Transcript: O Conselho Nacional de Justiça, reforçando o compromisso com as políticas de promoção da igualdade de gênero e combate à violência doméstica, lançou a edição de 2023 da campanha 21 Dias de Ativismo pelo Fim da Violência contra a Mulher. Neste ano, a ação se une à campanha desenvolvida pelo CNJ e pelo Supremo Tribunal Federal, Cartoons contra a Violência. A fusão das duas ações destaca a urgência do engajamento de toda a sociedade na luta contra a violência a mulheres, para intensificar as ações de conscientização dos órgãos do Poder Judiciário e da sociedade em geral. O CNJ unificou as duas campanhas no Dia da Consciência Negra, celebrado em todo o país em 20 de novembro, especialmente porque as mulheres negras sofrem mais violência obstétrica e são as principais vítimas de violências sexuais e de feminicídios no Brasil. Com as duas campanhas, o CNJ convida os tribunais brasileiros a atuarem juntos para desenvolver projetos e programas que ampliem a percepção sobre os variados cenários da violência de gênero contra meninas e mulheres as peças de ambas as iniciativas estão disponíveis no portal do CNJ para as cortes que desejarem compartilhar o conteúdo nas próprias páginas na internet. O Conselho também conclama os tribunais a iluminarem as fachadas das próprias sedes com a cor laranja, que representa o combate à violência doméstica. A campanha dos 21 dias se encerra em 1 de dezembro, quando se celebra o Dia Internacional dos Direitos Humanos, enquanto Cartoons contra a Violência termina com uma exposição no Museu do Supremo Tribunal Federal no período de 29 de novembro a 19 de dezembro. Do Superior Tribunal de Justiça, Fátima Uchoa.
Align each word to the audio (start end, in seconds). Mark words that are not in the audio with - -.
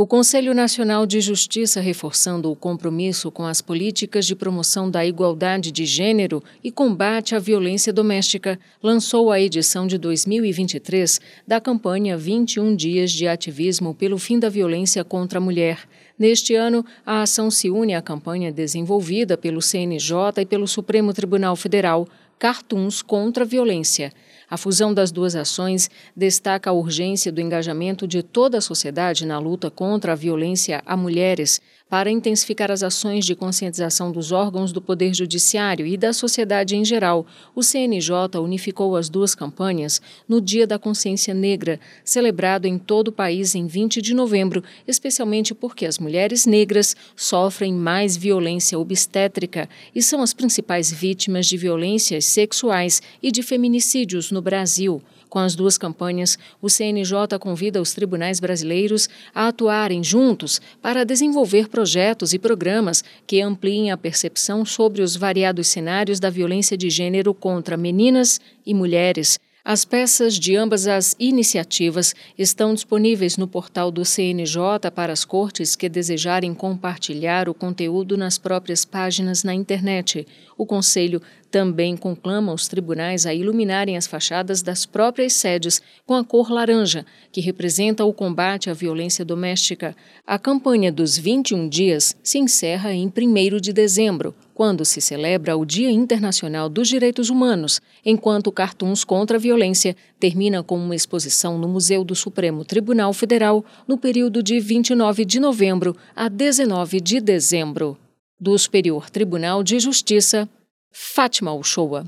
O 0.00 0.06
Conselho 0.06 0.54
Nacional 0.54 1.04
de 1.04 1.20
Justiça, 1.20 1.78
reforçando 1.78 2.50
o 2.50 2.56
compromisso 2.56 3.30
com 3.30 3.44
as 3.44 3.60
políticas 3.60 4.24
de 4.24 4.34
promoção 4.34 4.90
da 4.90 5.04
igualdade 5.04 5.70
de 5.70 5.84
gênero 5.84 6.42
e 6.64 6.70
combate 6.70 7.34
à 7.34 7.38
violência 7.38 7.92
doméstica, 7.92 8.58
lançou 8.82 9.30
a 9.30 9.38
edição 9.38 9.86
de 9.86 9.98
2023 9.98 11.20
da 11.46 11.60
campanha 11.60 12.16
21 12.16 12.74
Dias 12.74 13.12
de 13.12 13.28
Ativismo 13.28 13.94
pelo 13.94 14.16
Fim 14.16 14.38
da 14.38 14.48
Violência 14.48 15.04
contra 15.04 15.38
a 15.38 15.42
Mulher. 15.42 15.86
Neste 16.18 16.54
ano, 16.54 16.82
a 17.04 17.20
ação 17.20 17.50
se 17.50 17.68
une 17.68 17.94
à 17.94 18.00
campanha 18.00 18.50
desenvolvida 18.50 19.36
pelo 19.36 19.60
CNJ 19.60 20.40
e 20.40 20.46
pelo 20.46 20.66
Supremo 20.66 21.12
Tribunal 21.12 21.54
Federal, 21.56 22.08
Cartoons 22.40 23.02
contra 23.02 23.44
a 23.44 23.46
Violência. 23.46 24.10
A 24.48 24.56
fusão 24.56 24.94
das 24.94 25.12
duas 25.12 25.36
ações 25.36 25.90
destaca 26.16 26.70
a 26.70 26.72
urgência 26.72 27.30
do 27.30 27.38
engajamento 27.38 28.08
de 28.08 28.22
toda 28.22 28.56
a 28.56 28.62
sociedade 28.62 29.26
na 29.26 29.38
luta 29.38 29.70
contra 29.70 30.12
a 30.12 30.16
violência 30.16 30.82
a 30.86 30.96
mulheres, 30.96 31.60
para 31.90 32.08
intensificar 32.08 32.70
as 32.70 32.84
ações 32.84 33.26
de 33.26 33.34
conscientização 33.34 34.12
dos 34.12 34.30
órgãos 34.30 34.72
do 34.72 34.80
Poder 34.80 35.12
Judiciário 35.12 35.84
e 35.84 35.96
da 35.96 36.12
sociedade 36.12 36.76
em 36.76 36.84
geral. 36.84 37.26
O 37.52 37.64
CNJ 37.64 38.38
unificou 38.40 38.96
as 38.96 39.08
duas 39.08 39.34
campanhas 39.34 40.00
no 40.28 40.40
Dia 40.40 40.68
da 40.68 40.78
Consciência 40.78 41.34
Negra, 41.34 41.80
celebrado 42.04 42.66
em 42.66 42.78
todo 42.78 43.08
o 43.08 43.12
país 43.12 43.56
em 43.56 43.66
20 43.66 44.00
de 44.00 44.14
novembro, 44.14 44.62
especialmente 44.86 45.52
porque 45.52 45.84
as 45.84 45.98
mulheres 45.98 46.46
negras 46.46 46.94
sofrem 47.16 47.74
mais 47.74 48.16
violência 48.16 48.78
obstétrica 48.78 49.68
e 49.92 50.00
são 50.00 50.22
as 50.22 50.32
principais 50.32 50.92
vítimas 50.92 51.46
de 51.46 51.56
violências 51.56 52.24
sexuais 52.24 53.02
e 53.20 53.32
de 53.32 53.42
feminicídios 53.42 54.30
no 54.30 54.40
Brasil. 54.40 55.02
Com 55.30 55.38
as 55.38 55.54
duas 55.54 55.78
campanhas, 55.78 56.36
o 56.60 56.68
CNJ 56.68 57.38
convida 57.38 57.80
os 57.80 57.94
tribunais 57.94 58.40
brasileiros 58.40 59.08
a 59.32 59.46
atuarem 59.46 60.02
juntos 60.02 60.60
para 60.82 61.04
desenvolver 61.04 61.68
projetos 61.68 62.34
e 62.34 62.38
programas 62.38 63.04
que 63.28 63.40
ampliem 63.40 63.92
a 63.92 63.96
percepção 63.96 64.64
sobre 64.64 65.02
os 65.02 65.14
variados 65.14 65.68
cenários 65.68 66.18
da 66.18 66.28
violência 66.28 66.76
de 66.76 66.90
gênero 66.90 67.32
contra 67.32 67.76
meninas 67.76 68.40
e 68.66 68.74
mulheres 68.74 69.38
as 69.64 69.84
peças 69.84 70.38
de 70.38 70.56
ambas 70.56 70.86
as 70.86 71.14
iniciativas 71.18 72.14
estão 72.38 72.72
disponíveis 72.72 73.36
no 73.36 73.46
portal 73.46 73.90
do 73.90 74.04
CNJ 74.04 74.90
para 74.94 75.12
as 75.12 75.24
cortes 75.24 75.76
que 75.76 75.88
desejarem 75.88 76.54
compartilhar 76.54 77.48
o 77.48 77.54
conteúdo 77.54 78.16
nas 78.16 78.38
próprias 78.38 78.84
páginas 78.84 79.44
na 79.44 79.52
internet. 79.52 80.26
O 80.56 80.64
Conselho 80.64 81.20
também 81.50 81.96
conclama 81.96 82.54
os 82.54 82.68
tribunais 82.68 83.26
a 83.26 83.34
iluminarem 83.34 83.96
as 83.96 84.06
fachadas 84.06 84.62
das 84.62 84.86
próprias 84.86 85.34
sedes 85.34 85.82
com 86.06 86.14
a 86.14 86.24
cor 86.24 86.50
laranja, 86.50 87.04
que 87.30 87.40
representa 87.40 88.04
o 88.04 88.14
combate 88.14 88.70
à 88.70 88.72
violência 88.72 89.24
doméstica. 89.24 89.96
A 90.26 90.38
campanha 90.38 90.92
dos 90.92 91.18
21 91.18 91.68
dias 91.68 92.16
se 92.22 92.38
encerra 92.38 92.92
em 92.92 93.06
1 93.08 93.60
de 93.60 93.72
dezembro, 93.72 94.34
quando 94.60 94.84
se 94.84 95.00
celebra 95.00 95.56
o 95.56 95.64
Dia 95.64 95.90
Internacional 95.90 96.68
dos 96.68 96.86
Direitos 96.86 97.30
Humanos, 97.30 97.80
enquanto 98.04 98.52
Cartoons 98.52 99.04
contra 99.04 99.38
a 99.38 99.40
Violência 99.40 99.96
termina 100.18 100.62
com 100.62 100.76
uma 100.76 100.94
exposição 100.94 101.56
no 101.56 101.66
Museu 101.66 102.04
do 102.04 102.14
Supremo 102.14 102.62
Tribunal 102.62 103.14
Federal 103.14 103.64
no 103.88 103.96
período 103.96 104.42
de 104.42 104.60
29 104.60 105.24
de 105.24 105.40
novembro 105.40 105.96
a 106.14 106.28
19 106.28 107.00
de 107.00 107.22
dezembro. 107.22 107.96
Do 108.38 108.58
Superior 108.58 109.08
Tribunal 109.08 109.62
de 109.62 109.80
Justiça, 109.80 110.46
Fátima 110.92 111.54
Uchoa. 111.54 112.04